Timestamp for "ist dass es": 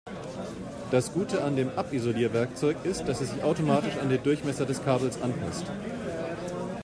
2.85-3.29